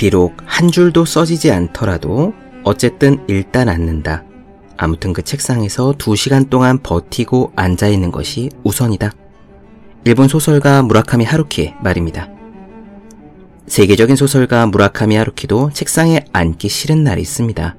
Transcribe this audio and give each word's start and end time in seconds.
비록 0.00 0.34
한 0.46 0.70
줄도 0.70 1.04
써지지 1.04 1.52
않더라도 1.52 2.32
어쨌든 2.64 3.22
일단 3.28 3.68
앉는다. 3.68 4.24
아무튼 4.78 5.12
그 5.12 5.20
책상에서 5.20 5.94
두 5.98 6.16
시간 6.16 6.48
동안 6.48 6.78
버티고 6.82 7.52
앉아 7.54 7.88
있는 7.88 8.10
것이 8.10 8.48
우선이다. 8.64 9.12
일본 10.06 10.26
소설가 10.26 10.80
무라카미 10.80 11.26
하루키의 11.26 11.74
말입니다. 11.82 12.30
세계적인 13.66 14.16
소설가 14.16 14.64
무라카미 14.64 15.16
하루키도 15.16 15.68
책상에 15.74 16.24
앉기 16.32 16.70
싫은 16.70 17.04
날이 17.04 17.20
있습니다. 17.20 17.76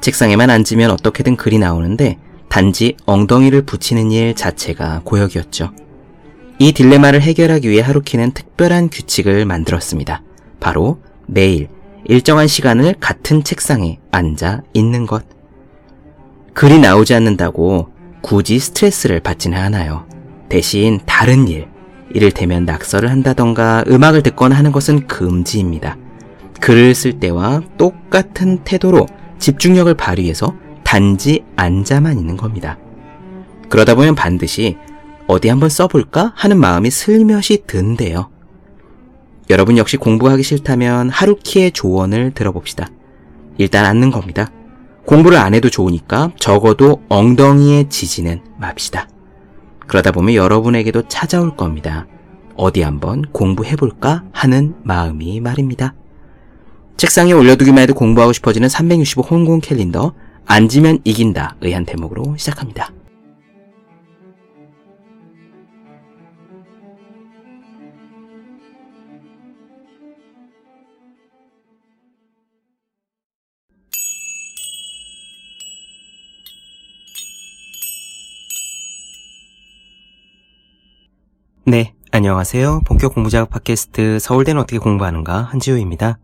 책상에만 0.00 0.50
앉으면 0.50 0.92
어떻게든 0.92 1.34
글이 1.34 1.58
나오는데 1.58 2.18
단지 2.48 2.96
엉덩이를 3.04 3.62
붙이는 3.62 4.12
일 4.12 4.36
자체가 4.36 5.00
고역이었죠. 5.02 5.72
이 6.60 6.70
딜레마를 6.70 7.20
해결하기 7.20 7.68
위해 7.68 7.82
하루키는 7.82 8.30
특별한 8.30 8.90
규칙을 8.90 9.44
만들었습니다. 9.44 10.22
바로 10.60 11.00
매일 11.28 11.68
일정한 12.06 12.46
시간을 12.46 12.94
같은 12.98 13.44
책상에 13.44 14.00
앉아 14.10 14.62
있는 14.72 15.06
것. 15.06 15.24
글이 16.54 16.78
나오지 16.78 17.14
않는다고 17.14 17.90
굳이 18.22 18.58
스트레스를 18.58 19.20
받지는 19.20 19.58
않아요. 19.58 20.06
대신 20.48 20.98
다른 21.04 21.46
일, 21.46 21.68
이를테면 22.14 22.64
낙서를 22.64 23.10
한다던가 23.10 23.84
음악을 23.86 24.22
듣거나 24.22 24.56
하는 24.56 24.72
것은 24.72 25.06
금지입니다. 25.06 25.98
글을 26.60 26.94
쓸 26.94 27.20
때와 27.20 27.62
똑같은 27.76 28.64
태도로 28.64 29.06
집중력을 29.38 29.92
발휘해서 29.94 30.54
단지 30.82 31.44
앉아만 31.56 32.18
있는 32.18 32.36
겁니다. 32.36 32.78
그러다 33.68 33.94
보면 33.94 34.14
반드시 34.14 34.78
어디 35.26 35.50
한번 35.50 35.68
써볼까 35.68 36.32
하는 36.34 36.58
마음이 36.58 36.90
슬며시 36.90 37.64
든대요. 37.66 38.30
여러분 39.50 39.78
역시 39.78 39.96
공부하기 39.96 40.42
싫다면 40.42 41.10
하루키의 41.10 41.72
조언을 41.72 42.32
들어봅시다. 42.32 42.86
일단 43.56 43.86
앉는 43.86 44.10
겁니다. 44.10 44.50
공부를 45.06 45.38
안 45.38 45.54
해도 45.54 45.70
좋으니까 45.70 46.32
적어도 46.38 47.02
엉덩이에 47.08 47.88
지지는 47.88 48.42
맙시다. 48.58 49.08
그러다 49.86 50.12
보면 50.12 50.34
여러분에게도 50.34 51.08
찾아올 51.08 51.56
겁니다. 51.56 52.06
어디 52.56 52.82
한번 52.82 53.22
공부해볼까 53.32 54.24
하는 54.32 54.74
마음이 54.82 55.40
말입니다. 55.40 55.94
책상에 56.98 57.32
올려두기만 57.32 57.78
해도 57.78 57.94
공부하고 57.94 58.32
싶어지는 58.34 58.68
365 58.68 59.22
홍콩 59.22 59.60
캘린더 59.60 60.12
앉으면 60.44 60.98
이긴다 61.04 61.56
의 61.62 61.72
한 61.72 61.86
대목으로 61.86 62.36
시작합니다. 62.36 62.90
네, 81.68 81.92
안녕하세요. 82.12 82.80
본격 82.86 83.12
공부작업 83.12 83.50
팟캐스트 83.50 84.20
서울대는 84.20 84.62
어떻게 84.62 84.78
공부하는가 84.78 85.42
한지우입니다. 85.42 86.18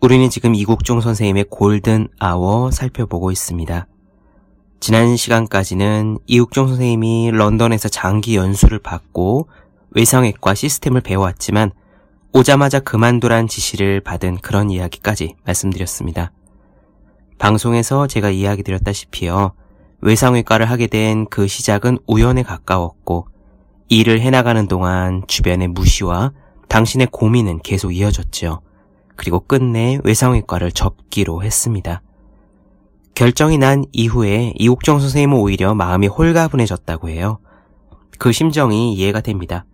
우리는 0.00 0.28
지금 0.28 0.56
이국종 0.56 1.00
선생님의 1.00 1.44
골든 1.50 2.08
아워 2.18 2.72
살펴보고 2.72 3.30
있습니다. 3.30 3.86
지난 4.80 5.16
시간까지는 5.16 6.18
이국종 6.26 6.66
선생님이 6.66 7.30
런던에서 7.30 7.88
장기 7.88 8.34
연수를 8.34 8.80
받고 8.80 9.46
외상외과 9.92 10.54
시스템을 10.54 11.00
배워왔지만 11.00 11.70
오자마자 12.32 12.80
그만두란 12.80 13.46
지시를 13.46 14.00
받은 14.00 14.38
그런 14.38 14.70
이야기까지 14.70 15.36
말씀드렸습니다. 15.44 16.32
방송에서 17.38 18.08
제가 18.08 18.30
이야기 18.30 18.64
드렸다시피요. 18.64 19.52
외상외과를 20.00 20.68
하게 20.68 20.88
된 20.88 21.24
그 21.30 21.46
시작은 21.46 21.98
우연에 22.08 22.42
가까웠고 22.42 23.28
일을 23.88 24.20
해나가는 24.20 24.66
동안 24.66 25.22
주변의 25.26 25.68
무시와 25.68 26.32
당신의 26.68 27.08
고민은 27.10 27.60
계속 27.60 27.92
이어졌죠. 27.92 28.60
그리고 29.14 29.40
끝내 29.40 29.98
외상외과를 30.04 30.72
접기로 30.72 31.42
했습니다. 31.42 32.02
결정이 33.14 33.56
난 33.58 33.84
이후에 33.92 34.52
이옥정 34.56 35.00
선생님은 35.00 35.38
오히려 35.38 35.74
마음이 35.74 36.06
홀가분해졌다고 36.06 37.08
해요. 37.08 37.38
그 38.18 38.32
심정이 38.32 38.92
이해가 38.94 39.20
됩니다. 39.20 39.64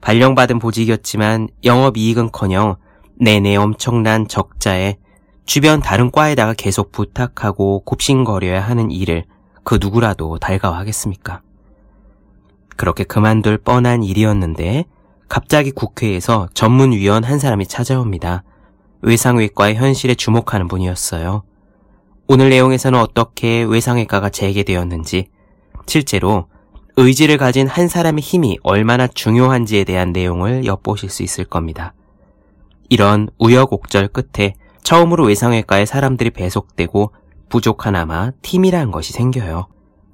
발령받은 0.00 0.58
보직이었지만 0.58 1.48
영업이익은커녕 1.64 2.76
내내 3.18 3.56
엄청난 3.56 4.26
적자에 4.28 4.96
주변 5.44 5.80
다른 5.80 6.10
과에다가 6.10 6.54
계속 6.54 6.92
부탁하고 6.92 7.80
굽신거려야 7.84 8.60
하는 8.60 8.90
일을 8.90 9.24
그 9.62 9.78
누구라도 9.80 10.38
달가워하겠습니까? 10.38 11.42
그렇게 12.80 13.04
그만둘 13.04 13.58
뻔한 13.58 14.02
일이었는데 14.02 14.86
갑자기 15.28 15.70
국회에서 15.70 16.48
전문위원 16.54 17.24
한 17.24 17.38
사람이 17.38 17.66
찾아옵니다. 17.66 18.42
외상외과의 19.02 19.74
현실에 19.74 20.14
주목하는 20.14 20.66
분이었어요. 20.66 21.42
오늘 22.26 22.48
내용에서는 22.48 22.98
어떻게 22.98 23.64
외상외과가 23.64 24.30
재개되었는지, 24.30 25.26
실제로 25.86 26.46
의지를 26.96 27.36
가진 27.36 27.68
한 27.68 27.86
사람의 27.86 28.22
힘이 28.22 28.58
얼마나 28.62 29.06
중요한지에 29.06 29.84
대한 29.84 30.12
내용을 30.12 30.64
엿보실 30.64 31.10
수 31.10 31.22
있을 31.22 31.44
겁니다. 31.44 31.92
이런 32.88 33.28
우여곡절 33.38 34.08
끝에 34.08 34.54
처음으로 34.84 35.26
외상외과에 35.26 35.84
사람들이 35.84 36.30
배속되고 36.30 37.12
부족하나마 37.50 38.30
팀이라는 38.40 38.90
것이 38.90 39.12
생겨요. 39.12 39.66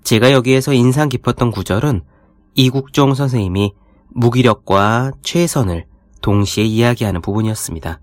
제가 0.02 0.32
여기에서 0.32 0.72
인상 0.72 1.08
깊었던 1.08 1.52
구절은 1.52 2.02
이국종 2.56 3.12
선생님이 3.14 3.74
무기력과 4.08 5.12
최선을 5.22 5.84
동시에 6.22 6.64
이야기하는 6.64 7.20
부분이었습니다. 7.20 8.00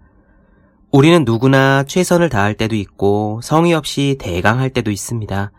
우리는 0.92 1.26
누구나 1.26 1.84
최선을 1.84 2.30
다할 2.30 2.54
때도 2.54 2.76
있고 2.76 3.40
성의 3.42 3.74
없이 3.74 4.16
대강할 4.20 4.70
때도 4.70 4.92
있습니다. 4.92 5.52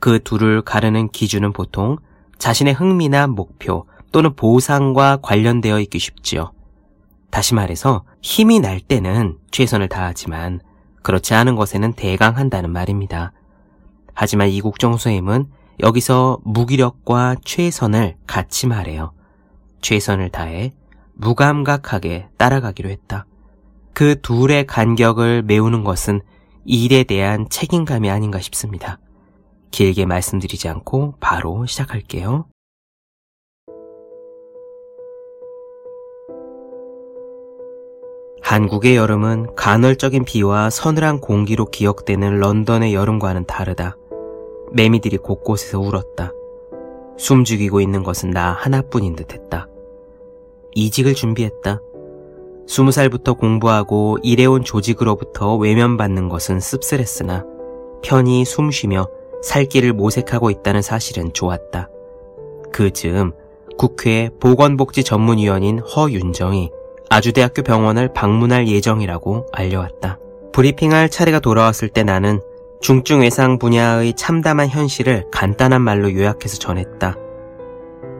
그 0.00 0.20
둘을 0.22 0.62
가르는 0.62 1.10
기준은 1.10 1.52
보통 1.52 1.96
자신의 2.38 2.74
흥미나 2.74 3.28
목표 3.28 3.86
또는 4.10 4.34
보상과 4.34 5.18
관련되어 5.22 5.78
있기 5.80 6.00
쉽지요. 6.00 6.52
다시 7.30 7.54
말해서 7.54 8.04
힘이 8.20 8.58
날 8.58 8.80
때는 8.80 9.38
최선을 9.52 9.88
다하지만 9.88 10.60
그렇지 11.02 11.34
않은 11.34 11.54
것에는 11.54 11.92
대강한다는 11.92 12.70
말입니다. 12.70 13.32
하지만 14.12 14.48
이국종 14.48 14.92
선생님은 14.92 15.46
여기서 15.80 16.38
무기력과 16.44 17.36
최선을 17.44 18.16
같이 18.26 18.66
말해요. 18.66 19.12
최선을 19.80 20.30
다해 20.30 20.72
무감각하게 21.14 22.28
따라가기로 22.36 22.90
했다. 22.90 23.26
그 23.92 24.20
둘의 24.20 24.66
간격을 24.66 25.42
메우는 25.42 25.84
것은 25.84 26.20
일에 26.64 27.04
대한 27.04 27.48
책임감이 27.48 28.10
아닌가 28.10 28.40
싶습니다. 28.40 28.98
길게 29.70 30.06
말씀드리지 30.06 30.68
않고 30.68 31.14
바로 31.20 31.66
시작할게요. 31.66 32.46
한국의 38.42 38.96
여름은 38.96 39.54
간헐적인 39.56 40.24
비와 40.26 40.70
서늘한 40.70 41.20
공기로 41.20 41.66
기억되는 41.66 42.38
런던의 42.38 42.94
여름과는 42.94 43.46
다르다. 43.46 43.96
매미들이 44.74 45.18
곳곳에서 45.18 45.78
울었다. 45.78 46.32
숨죽이고 47.16 47.80
있는 47.80 48.02
것은 48.02 48.30
나 48.30 48.52
하나뿐인 48.52 49.14
듯 49.14 49.32
했다. 49.32 49.68
이직을 50.74 51.14
준비했다. 51.14 51.80
스무 52.66 52.90
살부터 52.90 53.34
공부하고 53.34 54.18
일해온 54.22 54.64
조직으로부터 54.64 55.56
외면받는 55.56 56.28
것은 56.28 56.58
씁쓸했으나 56.60 57.44
편히 58.02 58.44
숨 58.44 58.70
쉬며 58.70 59.06
살 59.42 59.66
길을 59.66 59.92
모색하고 59.92 60.50
있다는 60.50 60.82
사실은 60.82 61.32
좋았다. 61.32 61.88
그 62.72 62.90
즈음 62.90 63.32
국회 63.78 64.30
보건복지 64.40 65.04
전문위원인 65.04 65.78
허윤정이 65.78 66.70
아주대학교 67.10 67.62
병원을 67.62 68.12
방문할 68.12 68.66
예정이라고 68.66 69.46
알려왔다. 69.52 70.18
브리핑할 70.52 71.10
차례가 71.10 71.38
돌아왔을 71.38 71.88
때 71.88 72.02
나는 72.02 72.40
중증 72.84 73.22
외상 73.22 73.58
분야의 73.58 74.12
참담한 74.12 74.68
현실을 74.68 75.24
간단한 75.32 75.80
말로 75.80 76.12
요약해서 76.12 76.58
전했다. 76.58 77.16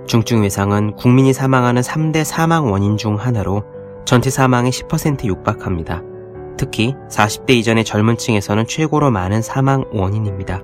중증 0.07 0.41
외상은 0.41 0.97
국민이 0.97 1.35
사망하는 1.35 1.83
3대 1.83 2.25
사망 2.25 2.73
원인 2.73 2.97
중 2.97 3.17
하나로 3.17 3.63
전체 4.07 4.31
사망의 4.31 4.73
10% 4.73 5.27
육박합니다. 5.27 6.03
특히 6.57 6.95
40대 7.11 7.51
이전의 7.51 7.85
젊은 7.85 8.17
층에서는 8.17 8.67
최고로 8.67 9.11
많은 9.11 9.43
사망 9.43 9.85
원인입니다. 9.93 10.63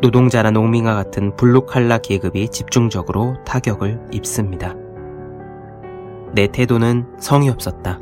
노동자나 0.00 0.50
농민과 0.50 0.96
같은 0.96 1.36
블루칼라 1.36 1.98
계급이 1.98 2.48
집중적으로 2.48 3.36
타격을 3.44 4.08
입습니다. 4.10 4.74
내 6.34 6.48
태도는 6.48 7.06
성의 7.20 7.48
없었다. 7.50 8.00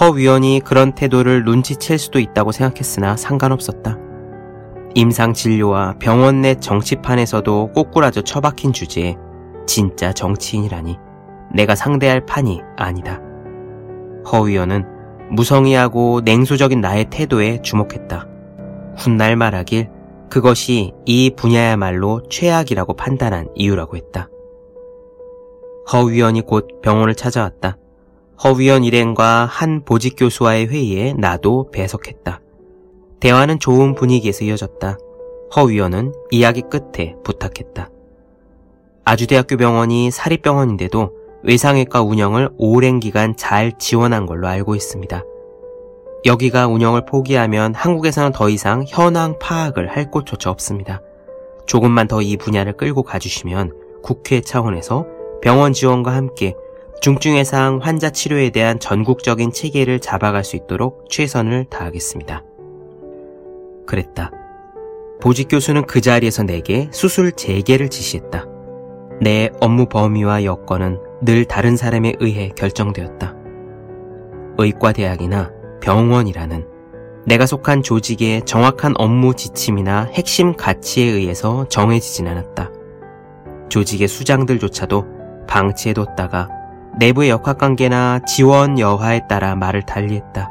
허 0.00 0.10
위원이 0.10 0.60
그런 0.64 0.92
태도를 0.94 1.44
눈치챌 1.44 1.98
수도 1.98 2.18
있다고 2.18 2.50
생각했으나 2.52 3.16
상관없었다. 3.16 3.98
임상 4.94 5.34
진료와 5.34 5.96
병원 5.98 6.40
내 6.40 6.54
정치판에서도 6.54 7.72
꼬꾸라져 7.72 8.22
처박힌 8.22 8.72
주제에 8.72 9.16
진짜 9.66 10.12
정치인이라니 10.12 10.96
내가 11.54 11.74
상대할 11.74 12.24
판이 12.24 12.62
아니다. 12.76 13.20
허 14.32 14.40
위원은 14.40 14.84
무성의하고 15.30 16.22
냉소적인 16.24 16.80
나의 16.80 17.06
태도에 17.10 17.60
주목했다. 17.62 18.26
훗날 18.96 19.36
말하길 19.36 19.88
그것이 20.30 20.92
이 21.04 21.30
분야야말로 21.36 22.22
최악이라고 22.30 22.94
판단한 22.94 23.48
이유라고 23.54 23.96
했다. 23.96 24.30
허 25.92 26.04
위원이 26.04 26.42
곧 26.42 26.80
병원을 26.80 27.14
찾아왔다. 27.14 27.76
허 28.44 28.52
위원 28.54 28.82
일행과 28.82 29.46
한 29.48 29.84
보직 29.84 30.16
교수와의 30.18 30.66
회의에 30.66 31.12
나도 31.12 31.70
배석했다. 31.70 32.40
대화는 33.20 33.60
좋은 33.60 33.94
분위기에서 33.94 34.44
이어졌다. 34.44 34.98
허 35.54 35.62
위원은 35.62 36.12
이야기 36.32 36.62
끝에 36.62 37.14
부탁했다. 37.22 37.88
아주대학교 39.04 39.56
병원이 39.56 40.10
사립병원인데도 40.10 41.12
외상외과 41.44 42.02
운영을 42.02 42.50
오랜 42.58 42.98
기간 42.98 43.36
잘 43.36 43.72
지원한 43.78 44.26
걸로 44.26 44.48
알고 44.48 44.74
있습니다. 44.74 45.22
여기가 46.24 46.66
운영을 46.66 47.04
포기하면 47.04 47.74
한국에서는 47.74 48.32
더 48.32 48.48
이상 48.48 48.84
현황 48.88 49.38
파악을 49.38 49.88
할 49.88 50.10
곳조차 50.10 50.50
없습니다. 50.50 51.00
조금만 51.66 52.08
더 52.08 52.20
이 52.22 52.36
분야를 52.36 52.72
끌고 52.76 53.04
가주시면 53.04 53.72
국회 54.02 54.40
차원에서 54.40 55.06
병원 55.42 55.72
지원과 55.72 56.12
함께 56.14 56.54
중증외상 57.02 57.80
환자 57.82 58.10
치료에 58.10 58.50
대한 58.50 58.78
전국적인 58.78 59.52
체계를 59.52 59.98
잡아갈 59.98 60.44
수 60.44 60.54
있도록 60.54 61.10
최선을 61.10 61.64
다하겠습니다. 61.64 62.44
그랬다. 63.88 64.30
보직 65.20 65.48
교수는 65.48 65.86
그 65.86 66.00
자리에서 66.00 66.44
내게 66.44 66.88
수술 66.92 67.32
재개를 67.32 67.88
지시했다. 67.88 68.46
내 69.20 69.50
업무 69.60 69.86
범위와 69.86 70.44
여건은 70.44 71.00
늘 71.22 71.44
다른 71.44 71.76
사람에 71.76 72.14
의해 72.20 72.50
결정되었다. 72.50 73.34
의과대학이나 74.58 75.50
병원이라는 75.80 76.68
내가 77.26 77.46
속한 77.46 77.82
조직의 77.82 78.42
정확한 78.44 78.94
업무 78.96 79.34
지침이나 79.34 80.08
핵심 80.12 80.54
가치에 80.54 81.06
의해서 81.06 81.66
정해지진 81.68 82.28
않았다. 82.28 82.70
조직의 83.70 84.06
수장들조차도 84.06 85.04
방치해뒀다가 85.48 86.61
내부의 86.98 87.30
역학관계나 87.30 88.20
지원 88.26 88.78
여하에 88.78 89.26
따라 89.28 89.54
말을 89.54 89.82
달리했다. 89.82 90.50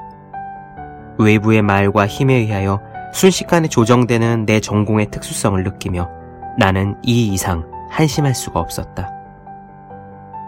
외부의 1.18 1.62
말과 1.62 2.08
힘에 2.08 2.34
의하여 2.36 2.82
순식간에 3.14 3.68
조정되는 3.68 4.46
내 4.46 4.60
전공의 4.60 5.12
특수성을 5.12 5.62
느끼며 5.64 6.10
나는 6.58 6.96
이 7.04 7.28
이상 7.28 7.70
한심할 7.90 8.34
수가 8.34 8.60
없었다. 8.60 9.12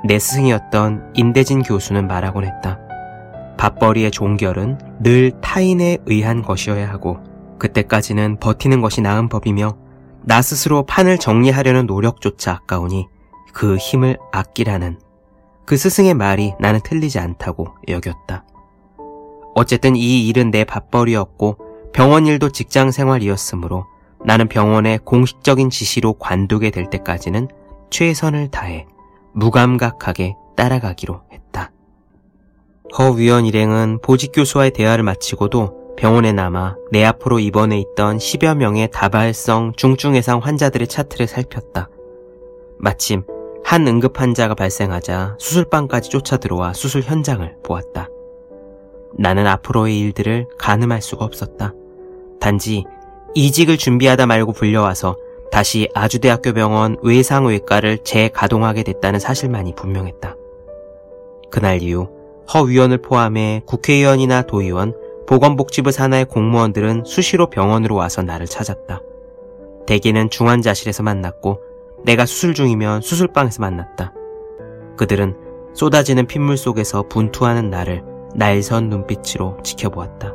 내 0.06 0.20
스승이었던 0.20 1.14
임대진 1.14 1.62
교수는 1.62 2.08
말하곤 2.08 2.46
했다. 2.46 2.80
밥벌이의 3.58 4.12
종결은 4.12 4.80
늘 5.00 5.32
타인에 5.42 6.00
의한 6.06 6.42
것이어야 6.42 6.90
하고 6.90 7.20
그때까지는 7.60 8.38
버티는 8.40 8.82
것이 8.82 9.02
나은 9.02 9.30
법이며 9.30 9.78
나 10.24 10.42
스스로 10.42 10.84
판을 10.84 11.18
정리하려는 11.18 11.86
노력조차 11.86 12.54
아까우니 12.54 13.08
그 13.54 13.78
힘을 13.78 14.18
아끼라는 14.32 14.98
그 15.66 15.78
스승의 15.78 16.14
말이 16.14 16.54
나는 16.60 16.80
틀리지 16.84 17.20
않다고 17.20 17.68
여겼다. 17.88 18.46
어쨌든 19.56 19.96
이 19.96 20.28
일은 20.28 20.52
내 20.52 20.64
밥벌이였고 20.64 21.58
병원 21.94 22.26
일도 22.26 22.50
직장 22.50 22.92
생활이었으므로 22.92 23.86
나는 24.26 24.48
병원의 24.48 25.00
공식적인 25.04 25.70
지시로 25.70 26.14
관두게 26.14 26.72
될 26.72 26.90
때까지는 26.90 27.50
최선을 27.90 28.50
다해 28.50 28.88
무감각하게 29.34 30.36
따라가기로 30.56 31.22
했다. 31.32 31.72
허 32.98 33.12
위원 33.12 33.46
일행은 33.46 34.00
보직 34.02 34.32
교수와의 34.34 34.72
대화를 34.72 35.04
마치고도 35.04 35.96
병원에 35.96 36.32
남아 36.32 36.76
내 36.92 37.04
앞으로 37.06 37.40
입원해 37.40 37.80
있던 37.80 38.18
10여 38.18 38.56
명의 38.56 38.90
다발성 38.92 39.74
중증외상 39.76 40.40
환자들의 40.40 40.88
차트를 40.88 41.28
살폈다. 41.28 41.90
마침 42.80 43.24
한 43.64 43.88
응급 43.88 44.20
환자가 44.20 44.56
발생하자 44.56 45.38
수술방까지 45.40 46.10
쫓아 46.10 46.38
들어와 46.38 46.74
수술 46.74 47.02
현장을 47.02 47.56
보았다. 47.64 48.10
나는 49.18 49.48
앞으로의 49.48 50.00
일들을 50.00 50.48
가늠할 50.58 51.02
수가 51.02 51.26
없었다. 51.26 51.74
단지 52.40 52.84
이직을 53.36 53.78
준비하다 53.78 54.26
말고 54.26 54.54
불려와서 54.54 55.18
다시 55.52 55.88
아주대학교 55.94 56.54
병원 56.54 56.98
외상외과를 57.04 58.00
재가동하게 58.00 58.84
됐다는 58.84 59.20
사실만이 59.20 59.76
분명했다. 59.76 60.36
그날 61.52 61.82
이후 61.82 62.10
허 62.54 62.64
위원을 62.64 62.98
포함해 62.98 63.62
국회의원이나 63.66 64.42
도의원, 64.44 64.94
보건복지부 65.28 65.92
산하의 65.92 66.26
공무원들은 66.26 67.04
수시로 67.06 67.50
병원으로 67.50 67.96
와서 67.96 68.22
나를 68.24 68.46
찾았다. 68.48 69.02
대개는 69.86 70.30
중환자실에서 70.30 71.04
만났고 71.04 71.62
내가 72.04 72.26
수술 72.26 72.54
중이면 72.54 73.02
수술방에서 73.02 73.62
만났다. 73.62 74.14
그들은 74.98 75.36
쏟아지는 75.74 76.28
핏물 76.28 76.58
속에서 76.58 77.04
분투하는 77.08 77.70
나를 77.70 78.04
날선 78.36 78.90
눈빛으로 78.90 79.58
지켜보았다. 79.64 80.34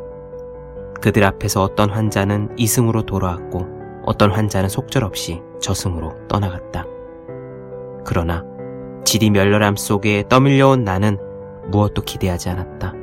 그들 1.00 1.24
앞에서 1.24 1.62
어떤 1.62 1.90
환자는 1.90 2.50
이승으로 2.56 3.02
돌아왔고 3.02 3.66
어떤 4.04 4.30
환자는 4.32 4.68
속절없이 4.68 5.42
저승으로 5.60 6.14
떠나갔다. 6.28 6.86
그러나 8.04 8.44
지리 9.04 9.30
멸렬함 9.30 9.76
속에 9.76 10.24
떠밀려온 10.28 10.84
나는 10.84 11.18
무엇도 11.68 12.02
기대하지 12.02 12.48
않았다. 12.48 12.94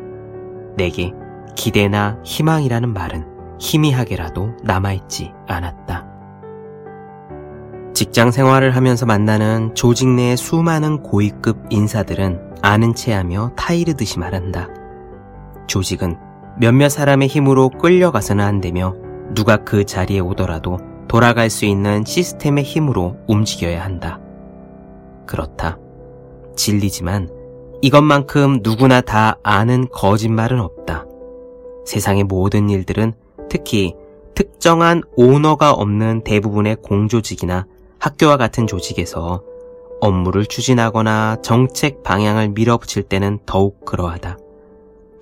내게 0.75 1.13
기대나 1.55 2.19
희망이라는 2.23 2.91
말은 2.91 3.25
희미하게라도 3.59 4.51
남아있지 4.63 5.31
않았다. 5.47 6.04
직장 7.95 8.29
생활을 8.29 8.75
하면서 8.75 9.05
만나는 9.05 9.73
조직 9.73 10.09
내의 10.09 10.35
수많은 10.35 11.01
고위급 11.01 11.67
인사들은 11.69 12.55
아는 12.61 12.93
체 12.93 13.13
하며 13.13 13.53
타이르듯이 13.55 14.19
말한다. 14.19 14.67
조직은 15.67 16.17
몇몇 16.59 16.89
사람의 16.89 17.29
힘으로 17.29 17.69
끌려가서는 17.69 18.43
안 18.43 18.59
되며 18.59 18.93
누가 19.33 19.63
그 19.63 19.85
자리에 19.85 20.19
오더라도 20.19 20.77
돌아갈 21.07 21.49
수 21.49 21.63
있는 21.63 22.03
시스템의 22.03 22.65
힘으로 22.65 23.15
움직여야 23.29 23.81
한다. 23.81 24.19
그렇다. 25.25 25.77
진리지만 26.57 27.29
이것만큼 27.81 28.59
누구나 28.61 28.99
다 28.99 29.37
아는 29.41 29.87
거짓말은 29.89 30.59
없다. 30.59 31.05
세상의 31.85 32.25
모든 32.25 32.69
일들은 32.69 33.13
특히 33.49 33.95
특정한 34.35 35.01
오너가 35.15 35.71
없는 35.71 36.25
대부분의 36.25 36.75
공조직이나 36.81 37.67
학교와 38.05 38.37
같은 38.37 38.67
조직에서 38.67 39.41
업무를 39.99 40.45
추진하거나 40.45 41.37
정책 41.41 42.03
방향을 42.03 42.49
밀어붙일 42.49 43.01
때는 43.01 43.39
더욱 43.47 43.83
그러하다. 43.83 44.37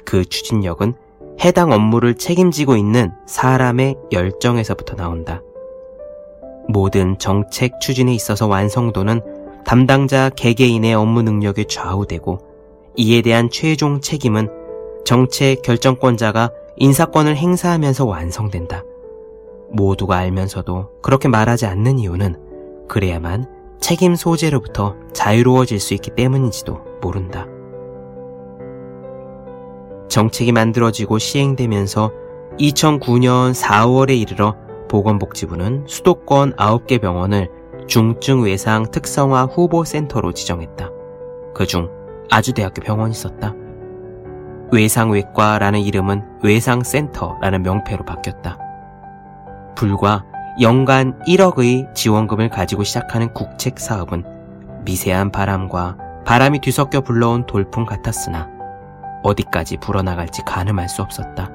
그 0.04 0.26
추진력은 0.26 0.94
해당 1.46 1.72
업무를 1.72 2.16
책임지고 2.16 2.76
있는 2.76 3.14
사람의 3.26 3.96
열정에서부터 4.12 4.98
나온다. 4.98 5.42
모든 6.68 7.18
정책 7.20 7.80
추진에 7.80 8.14
있어서 8.14 8.48
완성도는 8.48 9.22
담당자 9.64 10.28
개개인의 10.28 10.94
업무 10.94 11.22
능력에 11.22 11.64
좌우되고 11.64 12.40
이에 12.98 13.22
대한 13.22 13.50
최종 13.50 14.02
책임은 14.02 14.50
정책 15.06 15.62
결정권자가 15.62 16.52
인사권을 16.76 17.38
행사하면서 17.38 18.06
완성된다. 18.06 18.84
모두가 19.72 20.18
알면서도 20.18 21.00
그렇게 21.02 21.30
말하지 21.30 21.66
않는 21.66 22.00
이유는 22.00 22.52
그래야만 22.88 23.46
책임 23.80 24.16
소재로부터 24.16 24.96
자유로워질 25.14 25.80
수 25.80 25.94
있기 25.94 26.12
때문인지도 26.12 26.80
모른다. 27.02 27.48
정책이 30.10 30.52
만들어지고 30.52 31.18
시행되면서 31.18 32.12
2009년 32.60 33.54
4월에 33.54 34.16
이르러 34.18 34.56
보건복지부는 34.90 35.86
수도권 35.88 36.56
9개 36.56 37.02
병원을 37.02 37.50
중증 37.88 38.44
외상 38.44 38.90
특성화 38.90 39.46
후보 39.46 39.84
센터로 39.84 40.34
지정했다. 40.34 40.90
그중 41.54 41.90
아주대학교 42.30 42.82
병원이 42.82 43.12
있었다. 43.12 43.56
외상외과라는 44.72 45.82
이름은 45.82 46.24
외상센터라는 46.44 47.64
명패로 47.64 48.06
바뀌었다. 48.06 48.58
불과 49.76 50.26
연간 50.62 51.20
1억의 51.28 51.96
지원금을 51.96 52.50
가지고 52.50 52.84
시작하는 52.84 53.34
국책 53.34 53.80
사업은 53.80 54.24
미세한 54.86 55.32
바람과 55.32 55.98
바람이 56.26 56.60
뒤섞여 56.60 57.02
불러온 57.02 57.46
돌풍 57.48 57.86
같았으나 57.86 58.50
어디까지 59.24 59.78
불어나갈지 59.78 60.44
가늠할 60.46 60.90
수 60.90 61.02
없었다. 61.02 61.50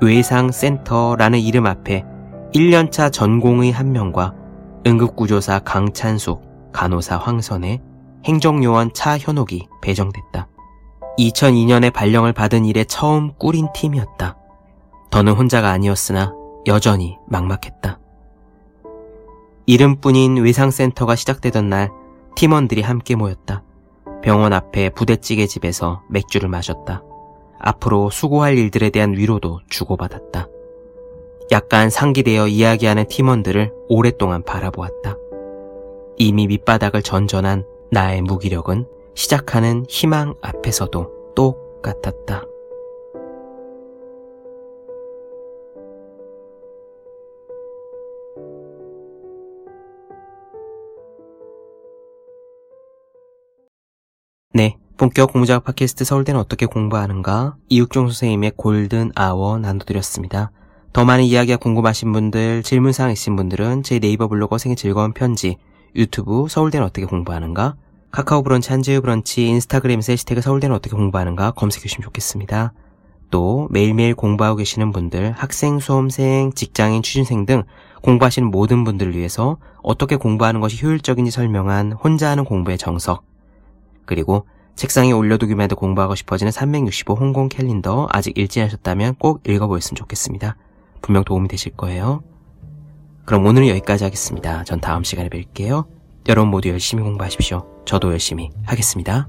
외상센터라는 0.00 1.38
이름 1.38 1.66
앞에 1.66 2.04
1년차 2.54 3.12
전공의 3.12 3.70
한 3.70 3.92
명과 3.92 4.34
응급구조사 4.86 5.60
강찬숙, 5.60 6.72
간호사 6.72 7.18
황선혜, 7.18 7.80
행정요원 8.24 8.92
차현옥이 8.92 9.68
배정됐다. 9.82 10.48
2002년에 11.18 11.92
발령을 11.92 12.32
받은 12.32 12.64
이래 12.64 12.84
처음 12.84 13.34
꾸린 13.38 13.68
팀이었다. 13.74 14.36
더는 15.10 15.34
혼자가 15.34 15.70
아니었으나 15.70 16.39
여전히 16.66 17.16
막막했다. 17.26 17.98
이름뿐인 19.66 20.38
외상센터가 20.38 21.16
시작되던 21.16 21.68
날 21.68 21.90
팀원들이 22.36 22.82
함께 22.82 23.14
모였다. 23.14 23.62
병원 24.22 24.52
앞에 24.52 24.90
부대찌개 24.90 25.46
집에서 25.46 26.02
맥주를 26.08 26.48
마셨다. 26.48 27.02
앞으로 27.58 28.10
수고할 28.10 28.56
일들에 28.58 28.90
대한 28.90 29.12
위로도 29.12 29.60
주고받았다. 29.68 30.48
약간 31.52 31.90
상기되어 31.90 32.48
이야기하는 32.48 33.06
팀원들을 33.08 33.72
오랫동안 33.88 34.42
바라보았다. 34.42 35.16
이미 36.16 36.46
밑바닥을 36.46 37.02
전전한 37.02 37.64
나의 37.90 38.22
무기력은 38.22 38.86
시작하는 39.14 39.84
희망 39.88 40.34
앞에서도 40.42 41.34
똑같았다. 41.34 42.44
본격 55.00 55.32
공부작 55.32 55.64
팟캐스트 55.64 56.04
서울대는 56.04 56.38
어떻게 56.38 56.66
공부하는가 56.66 57.56
이육종 57.70 58.08
선생님의 58.08 58.52
골든 58.54 59.12
아워 59.14 59.58
나눠드렸습니다. 59.58 60.50
더 60.92 61.06
많은 61.06 61.24
이야기가 61.24 61.56
궁금하신 61.56 62.12
분들, 62.12 62.62
질문사항 62.62 63.10
있으신 63.10 63.34
분들은 63.34 63.82
제 63.82 63.98
네이버 63.98 64.28
블로그 64.28 64.58
생의 64.58 64.76
즐거운 64.76 65.14
편지, 65.14 65.56
유튜브 65.96 66.48
서울대는 66.50 66.86
어떻게 66.86 67.06
공부하는가, 67.06 67.76
카카오 68.10 68.42
브런치, 68.42 68.68
한지우 68.68 69.00
브런치, 69.00 69.46
인스타그램에서 69.46 70.12
해시태그 70.12 70.42
서울대는 70.42 70.76
어떻게 70.76 70.94
공부하는가 70.94 71.52
검색해 71.52 71.80
주시면 71.80 72.04
좋겠습니다. 72.04 72.74
또 73.30 73.68
매일매일 73.70 74.14
공부하고 74.14 74.56
계시는 74.56 74.92
분들, 74.92 75.32
학생, 75.32 75.78
수험생, 75.78 76.52
직장인, 76.52 77.02
취준생 77.02 77.46
등 77.46 77.62
공부하시는 78.02 78.50
모든 78.50 78.84
분들을 78.84 79.16
위해서 79.16 79.56
어떻게 79.82 80.16
공부하는 80.16 80.60
것이 80.60 80.84
효율적인지 80.84 81.30
설명한 81.30 81.92
혼자 81.92 82.28
하는 82.28 82.44
공부의 82.44 82.76
정석, 82.76 83.24
그리고 84.04 84.44
책상에 84.80 85.12
올려두기만 85.12 85.64
해도 85.64 85.76
공부하고 85.76 86.14
싶어지는 86.14 86.50
365 86.50 87.14
홍콩 87.14 87.50
캘린더 87.50 88.08
아직 88.10 88.38
읽지 88.38 88.62
않으셨다면 88.62 89.16
꼭 89.16 89.46
읽어보셨으면 89.46 89.94
좋겠습니다. 89.94 90.56
분명 91.02 91.22
도움이 91.22 91.48
되실 91.48 91.76
거예요. 91.76 92.22
그럼 93.26 93.44
오늘은 93.44 93.68
여기까지 93.68 94.04
하겠습니다. 94.04 94.64
전 94.64 94.80
다음 94.80 95.04
시간에 95.04 95.28
뵐게요. 95.28 95.84
여러분 96.30 96.50
모두 96.50 96.70
열심히 96.70 97.02
공부하십시오. 97.02 97.66
저도 97.84 98.10
열심히 98.12 98.48
하겠습니다. 98.64 99.28